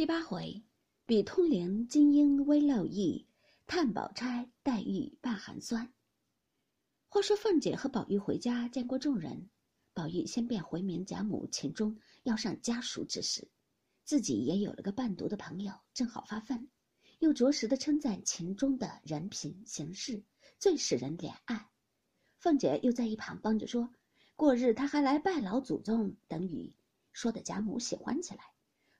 [0.00, 0.62] 第八回，
[1.04, 3.26] 比通灵金鹰微漏意，
[3.66, 5.92] 探宝钗黛玉半寒酸。
[7.10, 9.50] 话说凤姐和宝玉回家见过众人，
[9.92, 13.50] 宝玉先便回明贾母秦钟要上家塾之事，
[14.06, 16.70] 自己也有了个伴读的朋友，正好发愤，
[17.18, 20.24] 又着实的称赞秦钟的人品行事
[20.58, 21.68] 最使人怜爱。
[22.38, 23.92] 凤姐又在一旁帮着说，
[24.34, 26.74] 过日他还来拜老祖宗等语，
[27.12, 28.40] 说的贾母喜欢起来。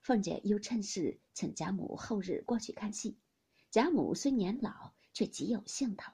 [0.01, 3.19] 凤姐又趁势请贾母后日过去看戏，
[3.69, 6.11] 贾母虽年老，却极有兴头。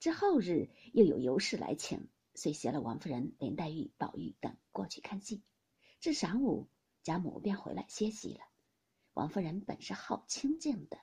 [0.00, 5.42] 之后日又有尤氏来请，遂携了王夫人、林黛玉、宝玉等过去看戏。
[6.00, 6.68] 至晌午，
[7.02, 8.40] 贾母便回来歇息了。
[9.12, 10.98] 王夫人本是好清静的，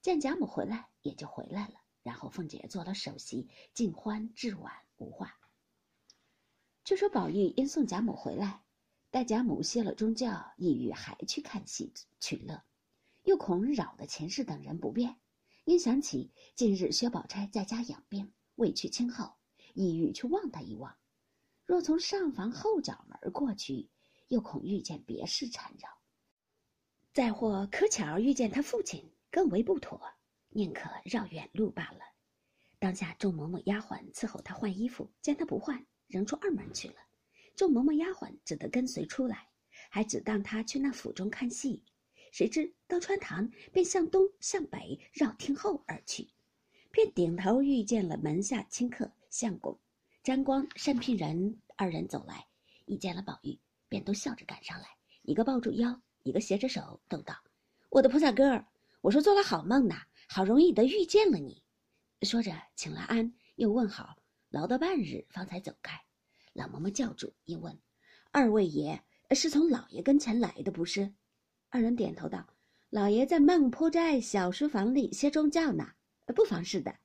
[0.00, 1.74] 见贾母回来，也就回来了。
[2.02, 5.38] 然后凤姐做了首席，尽欢至晚无话。
[6.84, 8.62] 据说宝玉因送贾母回来。
[9.10, 12.62] 待贾母歇了中觉，意欲还去看戏取乐，
[13.22, 15.16] 又恐扰得秦氏等人不便，
[15.64, 19.34] 因想起近日薛宝钗在家养病，未去亲后，
[19.74, 20.96] 意欲去望她一望。
[21.64, 23.88] 若从上房后角门过去，
[24.28, 25.88] 又恐遇见别事缠绕；
[27.12, 30.00] 再或可巧遇见他父亲，更为不妥，
[30.50, 32.00] 宁可绕远路罢了。
[32.78, 36.96] 当下众嬷嬷丫鬟伺候他换衣服，见他不换，仍出二门去了。
[37.56, 39.48] 众嬷嬷丫鬟只得跟随出来，
[39.88, 41.82] 还只当他去那府中看戏。
[42.30, 46.28] 谁知到穿堂，便向东向北绕厅后而去，
[46.90, 49.78] 便顶头遇见了门下亲客相公、
[50.22, 52.46] 沾光、单聘人二人走来，
[52.84, 54.86] 一见了宝玉，便都笑着赶上来，
[55.22, 57.34] 一个抱住腰，一个携着手，都道
[57.88, 58.66] ：“我的菩萨哥儿，
[59.00, 61.62] 我说做了好梦呐，好容易的遇见了你。”
[62.20, 64.14] 说着请了安，又问好，
[64.50, 66.05] 劳到半日方才走开。
[66.56, 67.78] 老嬷嬷叫住，一问
[68.32, 71.12] ：“二位爷是从老爷跟前来的，不是？”
[71.68, 72.48] 二人点头道
[72.88, 75.92] ：“老爷在孟坡斋小书房里歇中觉呢，
[76.34, 76.96] 不妨事的。”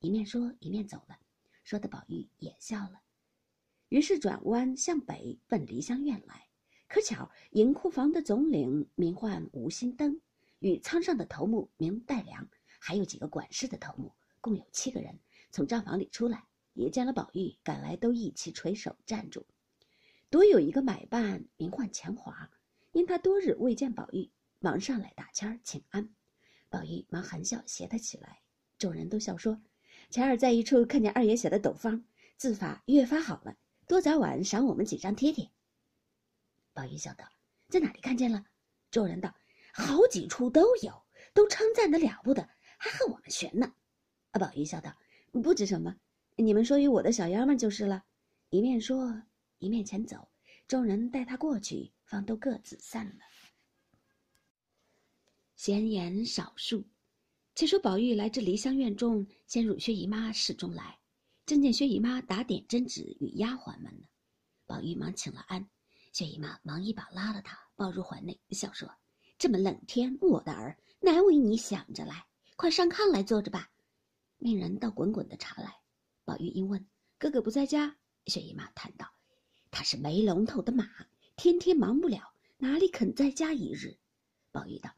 [0.00, 1.18] 一面说，一面走了。
[1.64, 3.00] 说的宝玉也笑了。
[3.88, 6.46] 于是转弯向北奔梨香院来。
[6.86, 10.20] 可巧银库房的总领名唤吴心登，
[10.58, 15.18] 与仓上的头目名戴良，还有几个管事的头目，共有七个人，
[15.50, 16.47] 从账房里出来。
[16.78, 19.44] 也见了宝玉赶来，都一齐垂手站住。
[20.30, 22.50] 独有一个买办名唤钱华，
[22.92, 24.30] 因他多日未见宝玉，
[24.60, 26.08] 忙上来打签儿请安。
[26.68, 28.42] 宝玉忙含笑携他起来，
[28.78, 29.60] 众人都笑说
[30.08, 32.04] ：“前儿在一处看见二爷写的斗方，
[32.36, 33.56] 字法越发好了，
[33.88, 35.50] 多早晚赏我们几张贴贴。”
[36.72, 37.24] 宝玉笑道
[37.68, 38.46] ：“在哪里看见了？”
[38.92, 39.34] 众人道
[39.74, 41.02] ：“好几处都有，
[41.34, 43.74] 都称赞的了不得，还和我们学呢。”
[44.30, 44.96] 啊，宝玉笑道
[45.42, 45.96] ：“不知什么。”
[46.40, 48.04] 你们说与我的小丫们就是了，
[48.50, 49.20] 一面说
[49.58, 50.28] 一面前走，
[50.68, 53.24] 众人带他过去，方都各自散了。
[55.56, 56.84] 闲言少述，
[57.56, 60.96] 且说宝玉来至梨香院中，先入薛姨妈室中来，
[61.44, 64.06] 正见薛姨妈打点针纸与丫鬟们呢。
[64.64, 65.68] 宝玉忙请了安，
[66.12, 68.88] 薛姨妈忙一把拉了他，抱入怀内，笑说
[69.38, 72.24] ：“这么冷天，我的儿难为你想着来，
[72.54, 73.68] 快上炕来坐着吧。”
[74.38, 75.74] 命人倒滚滚的茶来。
[76.28, 77.96] 宝玉因问：“哥哥不在家？”
[78.28, 79.10] 薛姨妈叹道
[79.72, 80.86] ：“他是没龙头的马，
[81.36, 83.96] 天天忙不了，哪里肯在家一日？”
[84.52, 84.90] 宝玉道：“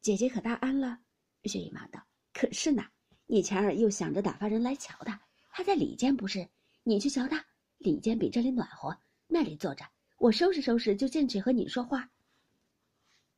[0.00, 0.98] 姐姐可大安了？”
[1.44, 2.82] 薛姨妈道：“可是呢。
[3.26, 6.48] 你前儿又想着打发人来瞧他，他在里间不是？
[6.84, 7.44] 你去瞧他，
[7.76, 9.84] 里间比这里暖和，那里坐着，
[10.16, 12.10] 我收拾收拾就进去和你说话。”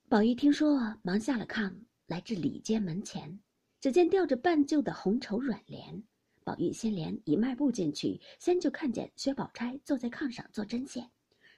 [0.09, 1.75] 宝玉听说，忙下了炕，
[2.07, 3.41] 来至里间门前，
[3.81, 6.05] 只见吊着半旧的红绸软帘。
[6.45, 11.11] 宝玉先连一迈步进去，先就看见薛宝钗坐在炕上做针线，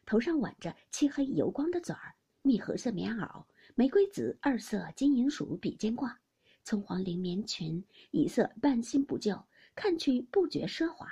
[0.06, 6.16] 头上挽着漆黑油光的嘴儿，蜜合色棉袄，玫瑰紫二色金银鼠比肩挂，
[6.62, 11.08] 葱黄绫棉裙，一色半新不旧，看去不觉奢华。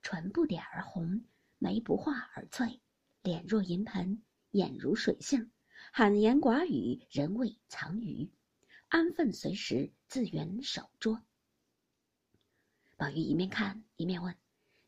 [0.00, 1.20] 唇不点而红，
[1.58, 2.80] 眉不画而翠，
[3.22, 5.50] 脸若银盆，眼如水杏，
[5.92, 8.30] 罕言寡语，人未藏语，
[8.86, 11.20] 安分随时，自圆手拙。
[13.02, 14.32] 宝玉一面看一面问：“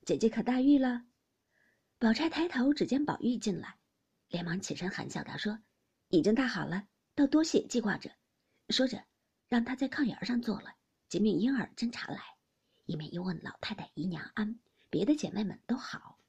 [0.07, 1.03] 姐姐可大愈了？”
[1.99, 3.77] 宝钗抬头只见宝玉进来，
[4.29, 5.59] 连忙起身含笑道：“说
[6.11, 8.13] 已经大好了，倒多谢记挂着。”
[8.71, 9.03] 说着，
[9.49, 10.77] 让他在炕沿上坐了，
[11.09, 12.21] 即命婴儿斟茶来，
[12.85, 16.21] 一面又问老太太姨娘安，别的姐妹们都好，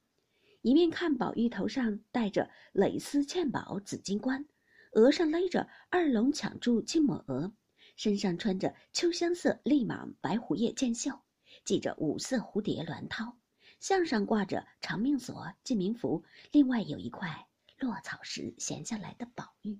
[0.64, 4.44] 一面看宝玉头上戴着蕾丝嵌宝紫金冠，
[4.94, 7.54] 额上勒着二龙抢珠金抹额，
[7.96, 11.22] 身上穿着秋香色立蟒白虎叶箭袖。
[11.66, 13.34] 系着五色蝴蝶鸾绦，
[13.80, 17.48] 项上挂着长命锁、记名符，另外有一块
[17.80, 19.80] 落草时闲下来的宝玉。